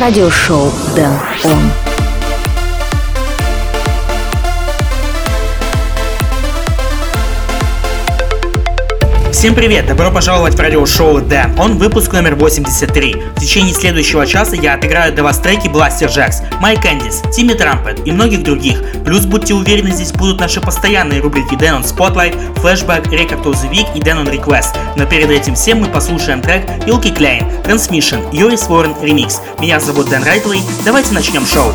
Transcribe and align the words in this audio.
радиошоу 0.00 0.72
Дэн 0.94 1.12
Он. 1.44 2.07
Всем 9.38 9.54
привет! 9.54 9.86
Добро 9.86 10.10
пожаловать 10.10 10.56
в 10.56 10.60
радиошоу 10.60 11.20
Дэн. 11.20 11.60
Он 11.60 11.78
выпуск 11.78 12.12
номер 12.12 12.34
83. 12.34 13.14
В 13.36 13.40
течение 13.40 13.72
следующего 13.72 14.26
часа 14.26 14.56
я 14.56 14.74
отыграю 14.74 15.12
для 15.12 15.22
вас 15.22 15.38
треки 15.38 15.68
Blaster 15.68 16.08
Jacks, 16.08 16.42
Майк 16.60 16.82
Кэндис, 16.82 17.22
Тимми 17.32 17.52
Трампет 17.52 18.04
и 18.04 18.10
многих 18.10 18.42
других. 18.42 18.82
Плюс 19.04 19.26
будьте 19.26 19.54
уверены, 19.54 19.92
здесь 19.92 20.10
будут 20.10 20.40
наши 20.40 20.60
постоянные 20.60 21.20
рубрики 21.20 21.54
Дэн 21.54 21.76
on 21.76 21.84
Spotlight, 21.84 22.36
Flashback, 22.56 23.10
Record 23.12 23.44
of 23.44 23.52
the 23.52 23.70
Week 23.70 23.86
и 23.94 24.00
Дэн 24.00 24.26
on 24.26 24.28
Request. 24.28 24.76
Но 24.96 25.06
перед 25.06 25.30
этим 25.30 25.54
всем 25.54 25.82
мы 25.82 25.86
послушаем 25.86 26.42
трек 26.42 26.64
Илки 26.88 27.14
Клейн, 27.14 27.44
Transmission, 27.62 28.28
Юрис 28.32 28.66
Ворен 28.66 28.90
Remix. 29.00 29.34
Меня 29.60 29.78
зовут 29.78 30.08
Дэн 30.08 30.24
Райтли. 30.24 30.58
Давайте 30.84 31.14
начнем 31.14 31.46
шоу. 31.46 31.72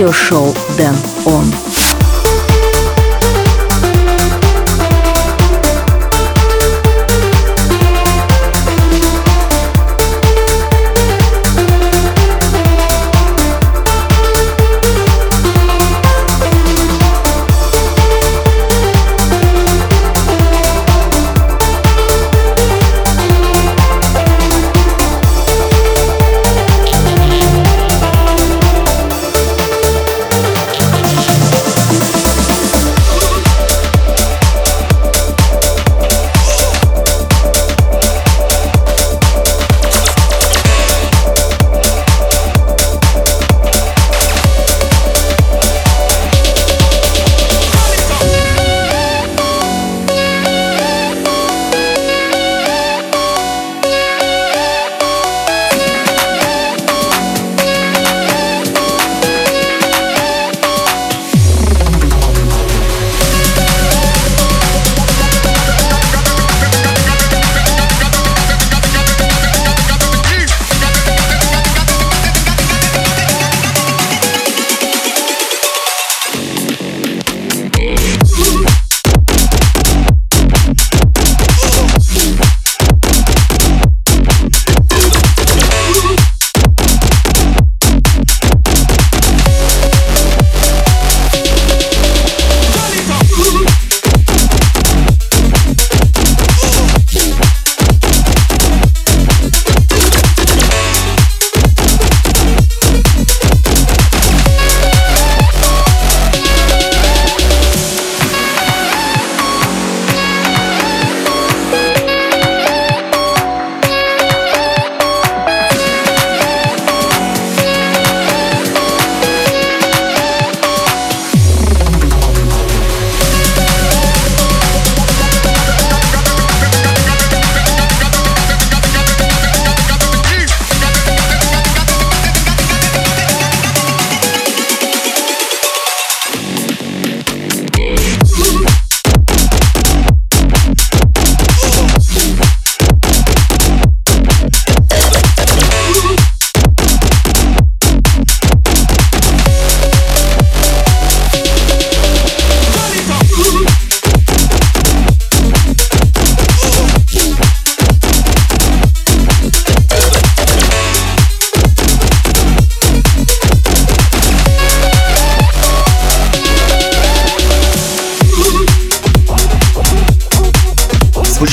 Радиошоу 0.00 0.54
Дэн 0.78 0.96
Он. 1.26 1.69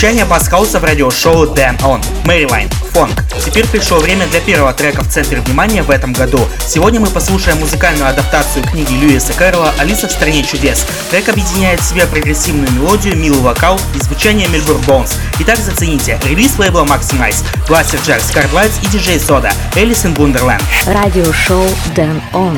Звучание 0.08 0.24
бас-хауса 0.24 0.80
в 0.80 0.86
радиошоу 0.86 1.54
Dan 1.54 1.78
On, 1.82 2.02
Maryline, 2.24 2.74
Funk. 2.94 3.22
Теперь 3.46 3.68
пришло 3.68 3.98
время 3.98 4.26
для 4.28 4.40
первого 4.40 4.72
трека 4.72 5.04
в 5.04 5.10
центре 5.10 5.42
внимания 5.42 5.84
в 5.84 5.92
этом 5.92 6.14
году. 6.14 6.40
Сегодня 6.66 7.02
мы 7.02 7.08
послушаем 7.08 7.60
музыкальную 7.60 8.08
адаптацию 8.08 8.64
книги 8.64 8.94
Льюиса 8.94 9.34
Кэрролла 9.34 9.74
«Алиса 9.78 10.08
в 10.08 10.12
стране 10.14 10.46
чудес». 10.46 10.86
Трек 11.12 11.28
объединяет 11.28 11.82
в 11.82 11.90
себе 11.90 12.06
прогрессивную 12.06 12.72
мелодию, 12.72 13.18
милый 13.18 13.42
вокал 13.42 13.78
и 13.96 14.00
звучание 14.00 14.48
Melbourne 14.48 14.86
Bones. 14.86 15.14
Итак, 15.42 15.58
зацените. 15.58 16.18
Релиз 16.24 16.58
лейбла 16.58 16.86
Maximize, 16.86 17.44
Blaster 17.68 18.00
Jacks, 18.06 18.34
Card 18.34 18.54
Lights 18.54 18.80
и 18.84 18.86
DJ 18.86 19.18
Soda, 19.20 19.52
Alice 19.74 20.06
in 20.06 20.16
Wonderland. 20.16 20.64
Радиошоу 20.86 21.68
Dan 21.98 22.22
On. 22.32 22.58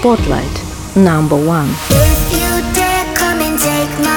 Spotlight. 0.00 0.94
Number 0.94 1.34
one. 1.34 1.68
If 1.90 2.32
you 2.32 2.62
dare 2.72 3.04
come 3.16 3.40
and 3.40 3.58
take 3.58 4.04
my 4.04 4.11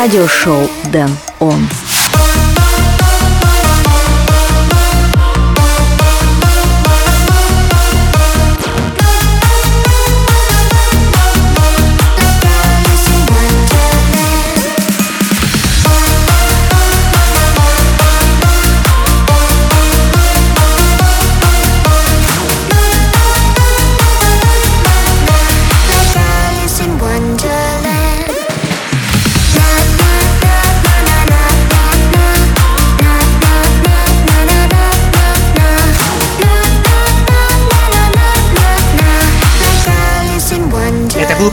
радиошоу 0.00 0.66
«Дэн 0.90 1.10
Он». 1.40 1.89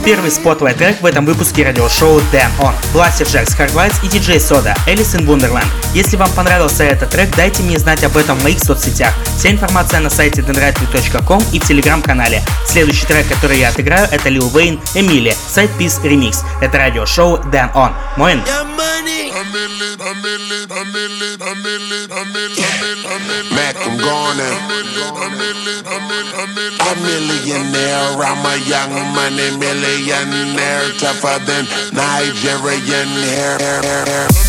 Первый 0.08 0.30
спотлайт 0.30 0.78
трек 0.78 1.02
в 1.02 1.04
этом 1.04 1.26
выпуске 1.26 1.66
радиошоу 1.66 2.20
Dan 2.32 2.48
On. 2.60 2.72
Blaster 2.94 3.26
Jacks, 3.26 3.54
Hard 3.58 3.74
Lights 3.74 3.96
и 4.02 4.06
DJ 4.06 4.36
Soda, 4.36 4.74
Alice 4.86 5.14
in 5.14 5.26
Wonderland. 5.26 5.66
Если 5.92 6.16
вам 6.16 6.30
понравился 6.30 6.82
этот 6.82 7.10
трек, 7.10 7.28
дайте 7.36 7.62
мне 7.62 7.78
знать 7.78 8.02
об 8.04 8.16
этом 8.16 8.38
в 8.38 8.42
моих 8.42 8.58
соцсетях. 8.58 9.12
Вся 9.36 9.50
информация 9.50 10.00
на 10.00 10.08
сайте 10.08 10.40
denrightly.com 10.40 11.42
и 11.52 11.60
в 11.60 11.68
телеграм-канале. 11.68 12.42
Следующий 12.64 13.04
трек, 13.04 13.28
который 13.28 13.58
я 13.58 13.68
отыграю, 13.68 14.08
это 14.10 14.30
Lil 14.30 14.50
Wayne, 14.50 14.80
Эмилия, 14.94 15.34
Side 15.54 15.76
Piece 15.78 16.02
Remix. 16.02 16.38
Это 16.62 16.78
радиошоу 16.78 17.40
Dan 17.52 17.70
On. 17.74 17.92
Моин. 18.16 18.42
Mac, 23.08 23.76
I'm 23.80 23.96
gone 23.96 24.38
A 26.80 26.94
millionaire, 27.00 28.20
I'm 28.20 28.44
a 28.44 28.56
young 28.68 28.92
money 29.14 29.56
millionaire, 29.56 30.92
tougher 30.98 31.38
than 31.46 31.64
Nigerian 31.94 33.08
hair. 33.24 33.58
hair, 33.58 33.82
hair, 33.82 34.47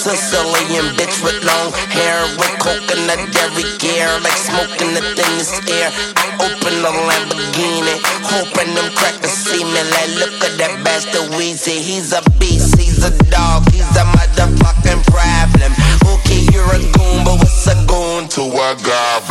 Sicilian 0.00 0.96
bitch 0.96 1.20
with 1.22 1.44
long 1.44 1.72
hair, 1.92 2.24
with 2.40 2.56
coconut 2.56 3.20
every 3.36 3.68
gear, 3.76 4.08
like 4.24 4.32
smoking 4.32 4.96
the 4.96 5.04
thinnest 5.12 5.60
air. 5.68 5.92
I 6.16 6.24
open 6.40 6.80
a 6.80 6.92
Lamborghini, 7.04 8.00
hoping 8.24 8.72
them 8.72 8.88
crackers 8.96 9.30
see 9.30 9.62
me. 9.62 9.82
Like, 9.92 10.16
look 10.16 10.40
at 10.40 10.56
that 10.56 10.80
bastard 10.82 11.28
Weezy. 11.36 11.76
He's 11.84 12.14
a 12.14 12.22
beast, 12.40 12.80
he's 12.80 13.04
a 13.04 13.12
dog, 13.28 13.68
he's 13.72 13.92
a 13.92 14.08
motherfucking 14.16 15.04
problem. 15.04 15.72
Okay, 16.16 16.48
you're 16.48 16.64
a 16.64 16.80
goon, 16.96 17.20
but 17.20 17.36
what's 17.36 17.68
a 17.68 17.76
goon 17.84 18.26
to 18.40 18.48
a 18.48 18.72
goblin? 18.80 19.29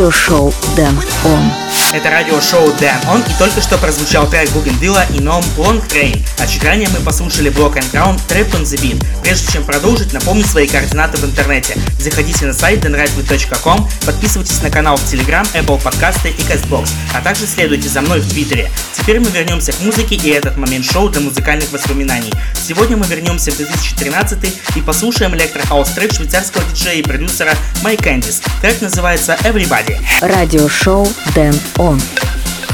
Радиошоу 0.00 0.50
Дэн 0.76 0.96
Он. 1.24 1.52
Это 1.92 2.08
радиошоу 2.08 2.72
Дэн 2.78 2.96
Он 3.08 3.20
и 3.22 3.38
только 3.38 3.60
что 3.60 3.76
прозвучал 3.76 4.28
трек 4.30 4.48
Бугендила 4.50 5.04
и 5.12 5.20
Ном 5.20 5.42
Long 5.56 5.86
Train. 5.88 6.22
А 6.38 6.46
чуть 6.46 6.64
ранее 6.64 6.88
мы 6.88 7.00
послушали 7.00 7.50
Block 7.50 7.74
and 7.74 7.90
Crown 7.90 8.18
Trap 8.28 8.52
on 8.52 8.62
the 8.62 8.80
Beat. 8.80 9.04
Прежде 9.22 9.52
чем 9.52 9.64
продолжить, 9.64 10.12
напомню 10.12 10.44
свои 10.44 10.66
координаты 10.66 11.18
в 11.18 11.24
интернете. 11.24 11.76
Заходите 11.98 12.46
на 12.46 12.52
сайт 12.52 12.84
denrightway.com, 12.84 13.88
подписывайтесь 14.06 14.62
на 14.62 14.70
канал 14.70 14.96
в 14.96 15.12
Telegram, 15.12 15.46
Apple 15.52 15.82
подкасты 15.82 16.30
и 16.30 16.42
CastBox, 16.42 16.88
а 17.14 17.20
также 17.20 17.46
следуйте 17.46 17.88
за 17.88 18.00
мной 18.00 18.20
в 18.20 18.28
Твиттере. 18.30 18.70
Теперь 18.96 19.20
мы 19.20 19.30
вернемся 19.30 19.72
к 19.72 19.80
музыке 19.80 20.14
и 20.14 20.30
этот 20.30 20.56
момент 20.56 20.84
шоу 20.84 21.08
для 21.08 21.20
музыкальных 21.20 21.70
воспоминаний. 21.72 22.32
Сегодня 22.54 22.96
мы 22.96 23.06
вернемся 23.06 23.50
в 23.50 23.56
2013 23.56 24.38
и 24.76 24.80
послушаем 24.80 25.34
электрохаус 25.34 25.90
трек 25.90 26.12
швейцарского 26.14 26.64
диджея 26.64 26.94
и 26.94 27.02
продюсера 27.02 27.54
Майк 27.82 28.02
Кэндис. 28.02 28.42
Трек 28.62 28.80
называется 28.80 29.36
Everybody. 29.42 29.98
Радиошоу 30.20 31.09
Дэн 31.33 31.55
Он. 31.79 31.99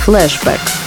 Flashback. 0.04 0.85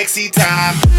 sexy 0.00 0.30
time. 0.30 0.89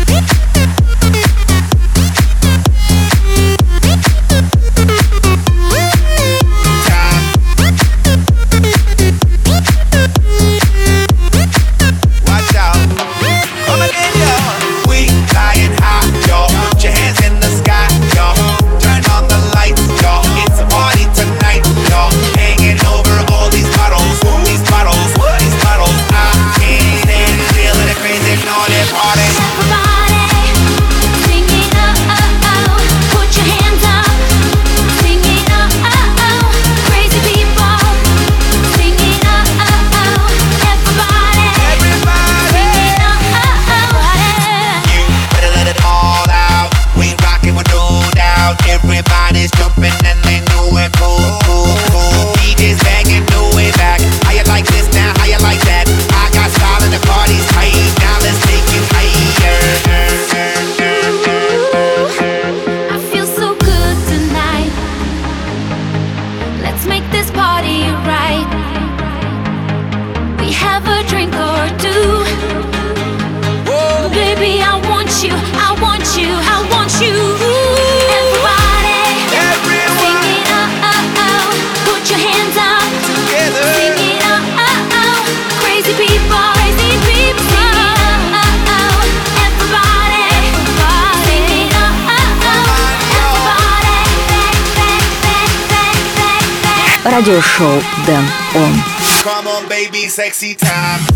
радиошоу 97.21 97.81
Дэн 98.07 98.25
Он. 98.55 98.84
Come 99.23 99.45
on, 99.45 99.69
baby, 99.69 100.07
sexy 100.07 100.55
time. 100.55 101.11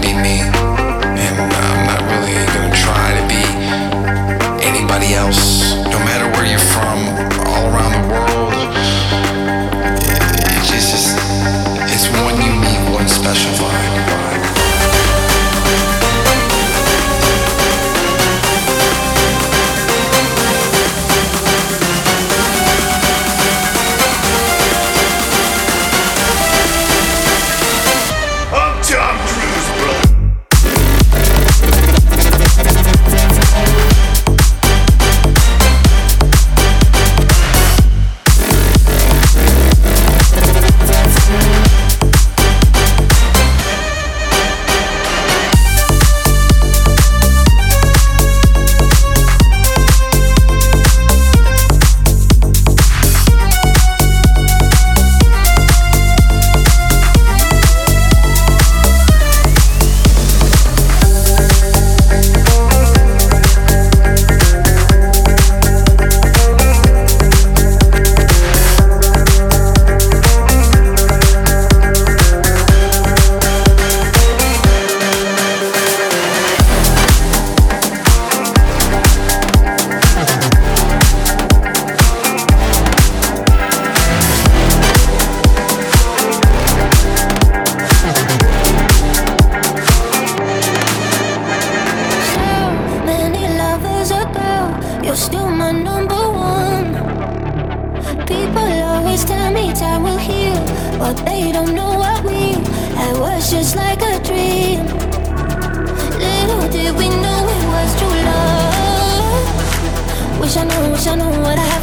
be 0.00 0.12
me, 0.12 0.40
and 0.40 1.40
I'm 1.40 1.86
not 1.86 2.02
really 2.10 2.34
gonna 2.54 2.74
try 2.74 3.14
to 3.18 3.24
be 3.26 4.64
anybody 4.64 5.14
else. 5.14 5.77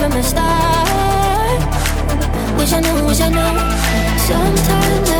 from 0.05 0.21
the 0.21 0.23
start. 0.23 1.59
Wish 2.57 2.73
I 2.73 2.79
knew, 2.79 3.07
wish 3.07 3.21
I 3.21 3.29
knew. 3.29 4.19
Sometimes. 4.27 5.14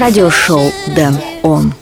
радиошоу 0.00 0.72
«Дэн 0.94 1.18
Он». 1.42 1.72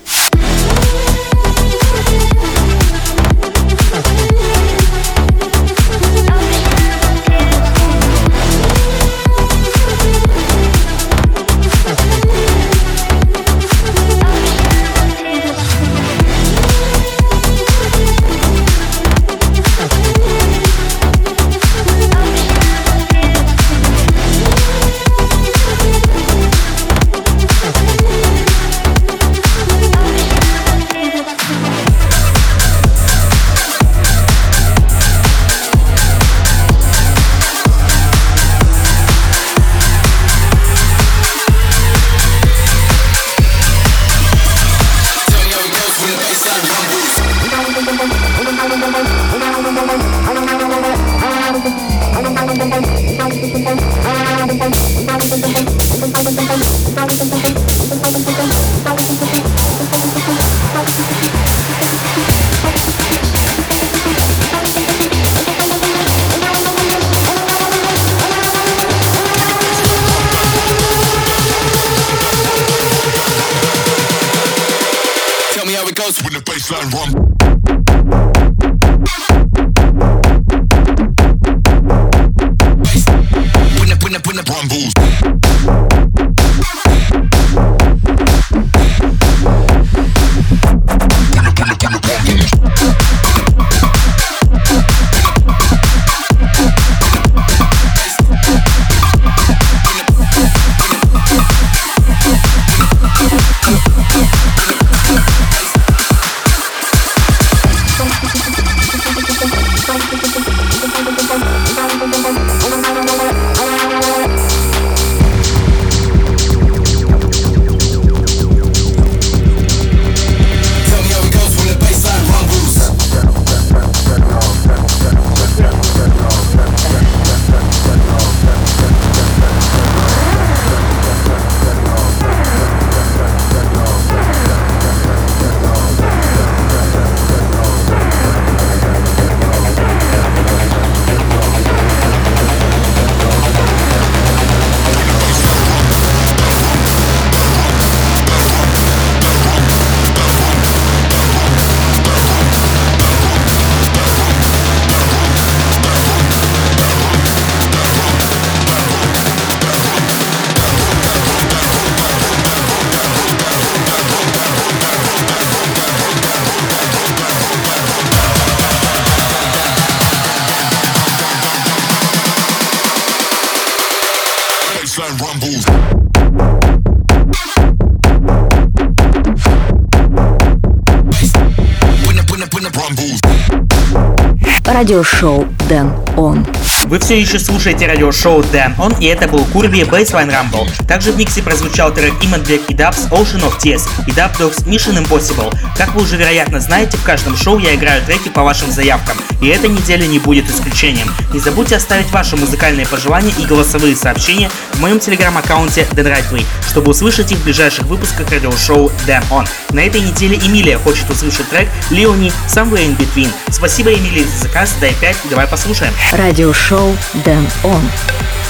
Радиошоу 184.84 185.46
Дэн 185.66 185.90
Он. 186.18 186.46
Вы 186.88 186.98
все 186.98 187.18
еще 187.18 187.38
слушаете 187.38 187.86
радиошоу 187.86 188.42
Дэн 188.42 188.74
Он, 188.78 188.92
и 189.00 189.06
это 189.06 189.26
был 189.26 189.42
Курби 189.46 189.80
Baseline 189.80 190.30
Rumble. 190.30 190.68
Также 190.86 191.12
в 191.12 191.16
миксе 191.16 191.42
прозвучал 191.42 191.90
трек 191.90 192.12
Iman 192.20 192.44
Black 192.44 192.60
и 192.68 192.74
Dubs 192.74 193.08
Ocean 193.08 193.40
of 193.40 193.58
Tears 193.58 193.88
и 194.06 194.10
Dub 194.10 194.36
Dogs 194.38 194.66
Mission 194.66 195.02
Impossible. 195.02 195.50
Как 195.78 195.94
вы 195.94 196.02
уже 196.02 196.18
вероятно 196.18 196.60
знаете, 196.60 196.98
в 196.98 197.02
каждом 197.02 197.34
шоу 197.34 197.58
я 197.58 197.74
играю 197.74 198.04
треки 198.04 198.28
по 198.28 198.42
вашим 198.42 198.70
заявкам, 198.70 199.16
и 199.40 199.46
эта 199.46 199.68
неделя 199.68 200.06
не 200.06 200.18
будет 200.18 200.50
исключением. 200.50 201.08
Не 201.32 201.40
забудьте 201.40 201.76
оставить 201.76 202.10
ваши 202.12 202.36
музыкальные 202.36 202.86
пожелания 202.86 203.32
и 203.38 203.46
голосовые 203.46 203.96
сообщения 203.96 204.50
в 204.74 204.80
моем 204.80 205.00
телеграм-аккаунте 205.00 205.86
Dan 205.92 206.14
Rightway, 206.14 206.44
чтобы 206.74 206.90
услышать 206.90 207.30
их 207.30 207.38
в 207.38 207.44
ближайших 207.44 207.84
выпусках 207.84 208.28
радиошоу 208.32 208.90
Дэн 209.06 209.22
Он. 209.30 209.46
На 209.70 209.78
этой 209.86 210.00
неделе 210.00 210.36
Эмилия 210.36 210.76
хочет 210.76 211.08
услышать 211.08 211.48
трек 211.48 211.68
Леони 211.88 212.32
Somewhere 212.48 212.84
in 212.84 212.96
Between. 212.96 213.30
Спасибо, 213.48 213.94
Эмилия, 213.94 214.24
за 214.24 214.38
заказ. 214.42 214.74
Дай 214.80 214.92
5 214.92 215.16
и 215.24 215.28
давай 215.28 215.46
послушаем. 215.46 215.92
Радиошоу 216.10 216.96
Дэн 217.24 217.46
Он. 217.62 217.80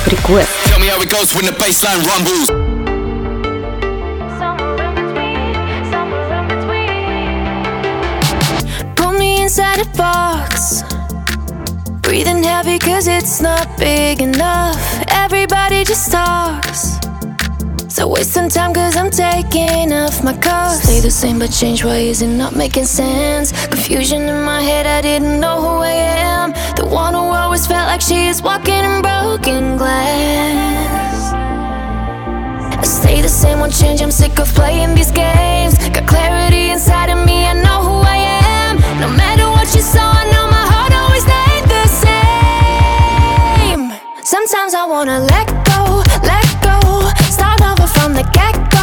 Request. 0.07 0.49
Tell 0.65 0.79
me 0.81 0.89
how 0.89 0.99
it 1.03 1.11
goes 1.11 1.35
when 1.35 1.45
the 1.45 1.53
baseline 1.53 2.03
rumbles. 2.07 2.47
Somewhere 4.39 4.89
in 4.89 4.95
between, 4.95 5.85
somewhere 5.93 6.33
in 6.41 6.49
between. 6.49 7.45
Put 8.97 9.19
me 9.19 9.43
inside 9.43 9.81
a 9.81 9.85
box. 9.99 10.83
Breathing 12.01 12.43
heavy 12.43 12.79
cause 12.79 13.07
it's 13.07 13.43
not 13.43 13.69
big 13.77 14.23
enough. 14.23 14.79
Everybody 15.11 15.85
just 15.85 16.11
talks. 16.11 17.04
So 17.95 18.09
wasting 18.09 18.49
time 18.49 18.75
cause 18.75 18.97
I'm 18.97 19.09
taking 19.09 19.93
off 19.93 20.25
my 20.25 20.37
cuffs. 20.37 20.83
Stay 20.83 20.99
the 20.99 21.13
same 21.13 21.39
but 21.39 21.53
change 21.53 21.85
why 21.85 21.99
is 21.99 22.23
it 22.23 22.27
not 22.27 22.57
making 22.57 22.87
sense? 22.87 23.53
Confusion 23.69 24.23
in 24.23 24.43
my 24.43 24.61
head, 24.61 24.85
I 24.85 25.01
didn't 25.01 25.39
know 25.39 25.61
who 25.61 25.77
I 25.79 25.93
am. 25.93 26.51
The 26.75 26.87
one 26.87 27.15
who 27.15 27.21
always 27.21 27.69
felt 27.69 27.87
like 27.87 28.01
she 28.01 28.27
is 28.27 28.43
walking 28.43 28.75
in 28.75 29.01
broken 29.01 29.77
glass. 29.77 31.35
I 32.83 32.83
stay 32.83 33.23
the 33.23 33.29
same, 33.29 33.61
won't 33.61 33.73
change. 33.73 34.03
I'm 34.03 34.11
sick 34.11 34.41
of 34.41 34.49
playing 34.55 34.97
these 34.97 35.13
games. 35.13 35.79
Got 35.91 36.09
clarity 36.09 36.71
inside 36.71 37.11
of 37.11 37.25
me, 37.25 37.47
I 37.47 37.53
know 37.53 37.81
who 37.81 38.03
I 38.03 38.17
am. 38.67 38.81
No 38.99 39.09
matter 39.09 39.49
what 39.49 39.73
you 39.73 39.83
saw, 39.83 40.03
I 40.03 40.25
know 40.33 40.49
my 40.51 40.67
heart 40.73 40.93
always 41.01 41.23
stayed 41.23 41.65
the 41.71 41.87
same. 43.63 43.93
Sometimes 44.25 44.75
I 44.75 44.85
wanna 44.85 45.21
let 45.21 45.64
the 48.15 48.23
get-go. 48.33 48.74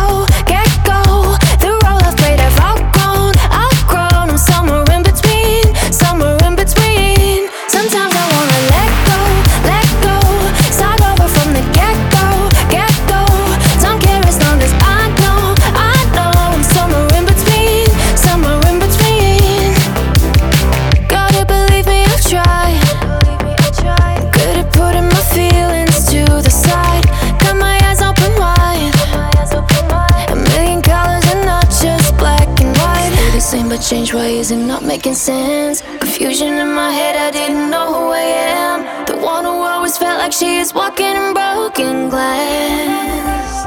It 34.49 34.58
not 34.58 34.84
making 34.84 35.13
sense? 35.13 35.82
Confusion 35.99 36.58
in 36.58 36.73
my 36.73 36.91
head. 36.91 37.15
I 37.15 37.30
didn't 37.30 37.69
know 37.69 37.93
who 37.93 38.10
I 38.10 38.21
am. 38.21 39.06
The 39.06 39.17
one 39.17 39.45
who 39.45 39.51
always 39.51 39.97
felt 39.99 40.17
like 40.17 40.34
she 40.34 40.58
is 40.58 40.73
walking 40.73 41.06
in 41.06 41.34
broken 41.34 42.10
glass. 42.10 43.65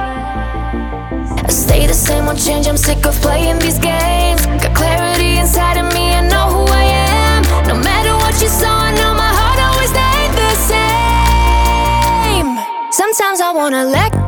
I 1.46 1.48
stay 1.48 1.86
the 1.86 1.94
same, 1.94 2.26
won't 2.26 2.40
change. 2.40 2.66
I'm 2.66 2.76
sick 2.76 3.06
of 3.06 3.14
playing 3.20 3.60
these 3.60 3.78
games. 3.78 4.46
Got 4.46 4.74
clarity 4.74 5.38
inside 5.38 5.76
of 5.76 5.86
me. 5.94 6.12
I 6.12 6.22
know 6.26 6.48
who 6.54 6.64
I 6.66 6.82
am. 6.82 7.42
No 7.68 7.76
matter 7.76 8.16
what 8.16 8.34
you 8.42 8.48
saw, 8.48 8.74
I 8.88 8.90
know 8.98 9.14
my 9.14 9.32
heart 9.38 9.60
always 9.68 9.90
stayed 9.94 10.32
the 10.42 10.54
same. 10.72 12.48
Sometimes 12.90 13.40
I 13.40 13.52
wanna 13.52 13.84
let 13.84 14.23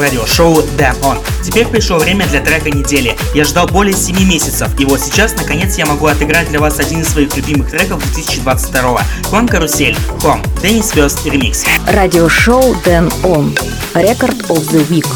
радиошоу 0.00 0.62
Damn 0.78 1.00
On. 1.02 1.18
Теперь 1.42 1.66
пришло 1.66 1.98
время 1.98 2.26
для 2.26 2.40
трека 2.40 2.70
недели. 2.70 3.16
Я 3.34 3.44
ждал 3.44 3.66
более 3.66 3.94
7 3.94 4.16
месяцев, 4.28 4.68
и 4.78 4.84
вот 4.84 5.00
сейчас, 5.00 5.34
наконец, 5.34 5.76
я 5.76 5.86
могу 5.86 6.06
отыграть 6.06 6.48
для 6.48 6.60
вас 6.60 6.78
один 6.78 7.02
из 7.02 7.08
своих 7.08 7.36
любимых 7.36 7.70
треков 7.70 8.02
2022 8.14 9.02
Клан 9.28 9.48
Карусель, 9.48 9.96
Хом, 10.20 10.42
Денис 10.62 10.90
Фест, 10.90 11.24
ремикс. 11.26 11.64
Радиошоу 11.88 12.74
Damn 12.84 13.12
On. 13.22 13.56
Рекорд 13.94 14.40
of 14.50 14.66
the 14.70 14.84
Week. 14.90 15.06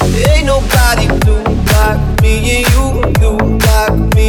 And 0.00 0.14
ain't 0.28 0.46
nobody 0.46 1.06
know 1.06 1.42
what 1.78 2.22
me 2.22 2.56
and 2.56 2.66
you, 2.72 2.86
what 3.66 4.14
me 4.14 4.28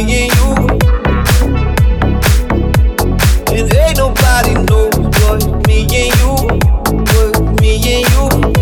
and 8.00 8.10
you. 8.10 8.55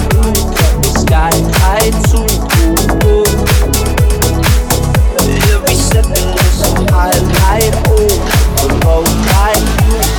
Every 5.55 5.74
second 5.74 6.37
is 6.39 6.61
a 6.62 6.74
highlight. 6.93 7.74
Oh, 7.89 8.09
the 8.61 8.68
road 8.85 9.09
like 9.33 9.64
you. 9.87 10.18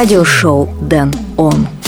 радиошоу 0.00 0.66
«Дэн 0.80 1.12
Он». 1.36 1.79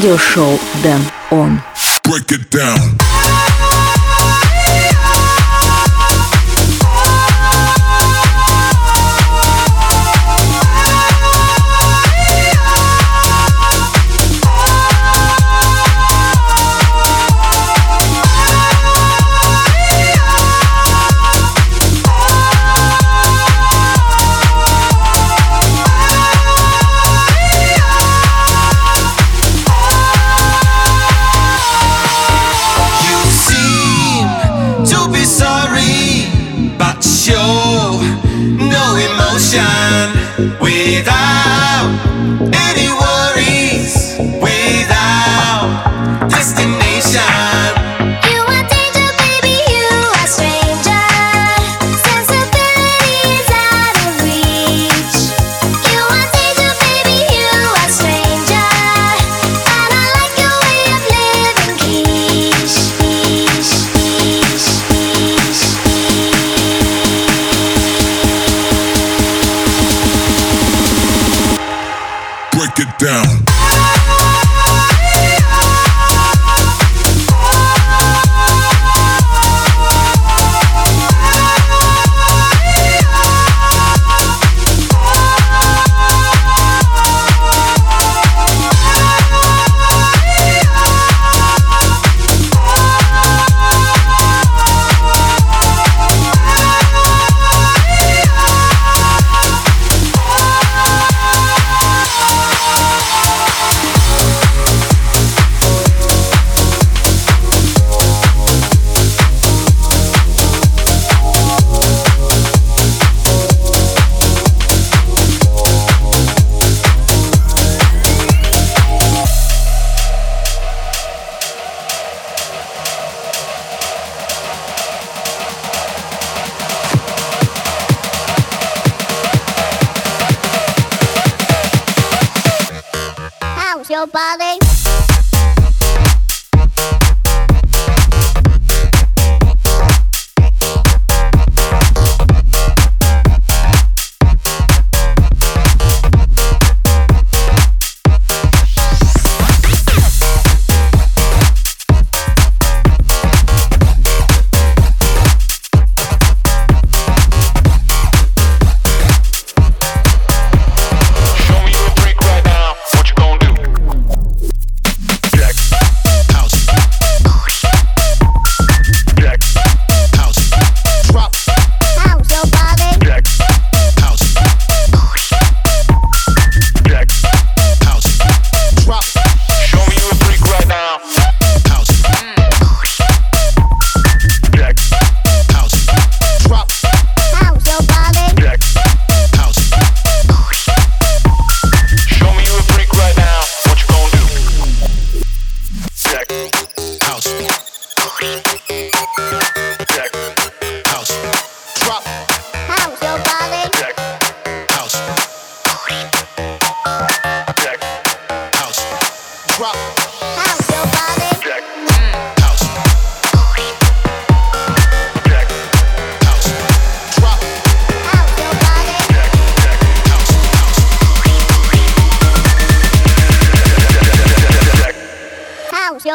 Радиошоу 0.00 0.58
Дэн 0.82 1.02
Он. 1.30 1.60
Break 2.04 2.32
it 2.32 2.48
down. 2.50 2.99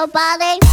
nobody. 0.06 0.64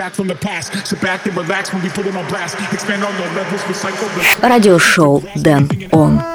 back 0.00 0.14
from 0.14 0.28
the 0.28 0.34
past. 0.34 0.72
Sit 0.86 0.98
back 1.02 1.26
and 1.26 1.36
relax 1.36 1.74
when 1.74 1.82
we 1.82 1.90
put 1.90 2.06
it 2.06 2.16
on 2.16 2.26
blast. 2.28 2.54
Expand 2.72 3.04
on 3.04 3.14
the 3.16 3.26
levels, 3.38 3.60
recycle 3.68 4.08
the... 4.14 4.48
Радиошоу 4.48 5.22
Дэн 5.36 5.68
Он. 5.92 6.29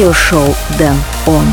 Радиошоу 0.00 0.56
Дэн 0.78 0.96
Он. 1.26 1.44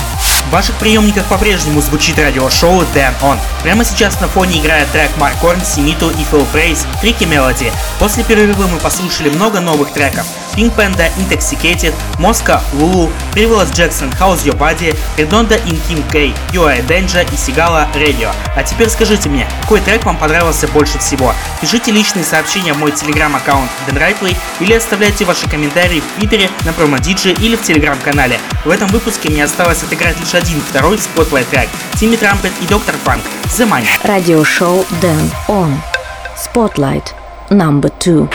В 0.47 0.51
ваших 0.51 0.75
приемниках 0.75 1.25
по-прежнему 1.25 1.81
звучит 1.81 2.17
радиошоу 2.17 2.83
Dan 2.95 3.13
On. 3.21 3.37
Прямо 3.61 3.83
сейчас 3.83 4.21
на 4.21 4.29
фоне 4.29 4.61
играет 4.61 4.89
трек 4.91 5.11
Марк 5.17 5.37
Корн, 5.39 5.65
Симиту 5.65 6.09
и 6.11 6.23
Фил 6.23 6.45
Фрейс 6.45 6.85
Трики 7.01 7.25
Мелоди. 7.25 7.73
После 7.99 8.23
перерыва 8.23 8.67
мы 8.67 8.79
послушали 8.79 9.27
много 9.27 9.59
новых 9.59 9.91
треков. 9.91 10.25
Pink 10.57 10.73
Panda, 10.75 11.07
Intoxicated, 11.19 11.93
Mosca, 12.17 12.59
Lulu, 12.73 13.09
Frivolous 13.31 13.69
Jackson, 13.71 14.09
How's 14.19 14.43
Your 14.43 14.57
Body, 14.57 14.91
Redonda 15.15 15.55
in 15.67 15.77
King 15.87 16.03
K, 16.11 16.33
UI 16.51 16.81
Danger 16.87 17.23
и 17.31 17.35
Sigala 17.35 17.87
Radio. 17.93 18.33
А 18.55 18.63
теперь 18.63 18.89
скажите 18.89 19.29
мне, 19.29 19.47
какой 19.61 19.81
трек 19.81 20.03
вам 20.03 20.17
понравился 20.17 20.67
больше 20.69 20.97
всего? 20.97 21.31
Пишите 21.61 21.91
личные 21.91 22.25
сообщения 22.25 22.73
в 22.73 22.79
мой 22.79 22.91
телеграм-аккаунт 22.91 23.69
Denrightly 23.87 24.35
или 24.59 24.73
оставляйте 24.73 25.25
ваши 25.25 25.47
комментарии 25.47 26.01
в 26.01 26.19
твиттере, 26.19 26.49
на 26.65 26.73
промо-диджи 26.73 27.33
или 27.33 27.55
в 27.55 27.61
телеграм-канале. 27.61 28.39
В 28.65 28.71
этом 28.71 28.87
выпуске 28.87 29.29
мне 29.29 29.43
осталось 29.43 29.83
отыграть 29.83 30.19
лишь 30.19 30.33
один 30.33 30.59
второй 30.61 30.97
spotlight 30.97 31.47
трек. 31.49 31.69
Timmy 31.99 32.15
Trumpet 32.15 32.51
и 32.63 32.65
Dr. 32.65 32.95
Phunk. 33.03 33.21
The 33.45 33.69
Money. 33.69 33.87
Радиошоу 34.03 34.87
Dan 35.01 35.31
On. 35.47 35.79
Spotlight. 36.35 37.13
Number 37.51 37.91
two. 37.99 38.27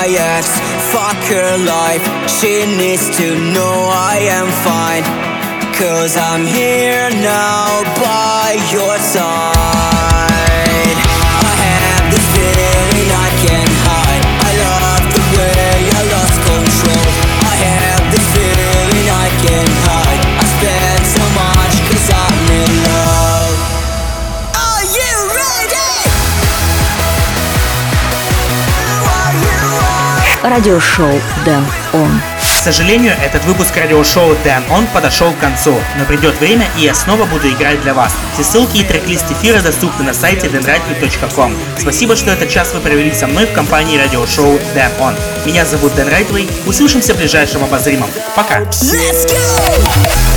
My 0.00 0.06
ex, 0.08 0.48
fuck 0.92 1.16
her 1.28 1.58
life. 1.58 2.02
She 2.40 2.64
needs 2.64 3.14
to 3.18 3.34
know 3.52 3.90
I 3.92 4.16
am 4.38 4.48
fine. 4.64 5.04
Cause 5.74 6.16
I'm 6.16 6.46
here 6.46 7.10
now 7.10 7.82
by 8.00 8.56
your 8.72 8.98
side. 8.98 9.99
Радиошоу 30.50 31.12
Дэн 31.44 31.64
Он. 31.92 32.20
К 32.40 32.62
сожалению, 32.64 33.14
этот 33.22 33.44
выпуск 33.44 33.76
радиошоу 33.76 34.32
Dan 34.44 34.66
On 34.68 34.84
подошел 34.92 35.32
к 35.32 35.38
концу, 35.38 35.78
но 35.96 36.04
придет 36.04 36.40
время 36.40 36.66
и 36.76 36.80
я 36.80 36.92
снова 36.92 37.24
буду 37.24 37.48
играть 37.48 37.80
для 37.82 37.94
вас. 37.94 38.12
Все 38.34 38.42
ссылки 38.42 38.78
и 38.78 38.84
трек-лист 38.84 39.30
эфира 39.30 39.60
доступны 39.60 40.04
на 40.04 40.12
сайте 40.12 40.48
denrightway.com. 40.48 41.54
Спасибо, 41.78 42.16
что 42.16 42.32
этот 42.32 42.48
час 42.48 42.74
вы 42.74 42.80
провели 42.80 43.14
со 43.14 43.28
мной 43.28 43.46
в 43.46 43.52
компании 43.52 43.96
радиошоу 43.96 44.58
Dan 44.74 44.90
On. 44.98 45.14
Меня 45.46 45.64
зовут 45.64 45.94
Дэн 45.94 46.08
Райтвей, 46.08 46.50
услышимся 46.66 47.14
в 47.14 47.18
ближайшем 47.18 47.62
обозримом. 47.62 48.10
Пока! 48.34 48.58
Let's 48.58 49.26
go! 49.26 50.29